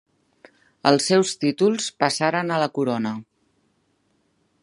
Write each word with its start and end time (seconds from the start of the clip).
Els 0.91 1.09
seus 1.11 1.33
títols 1.43 1.91
passaren 2.05 2.55
a 2.55 2.59
la 2.65 2.71
corona. 2.79 3.13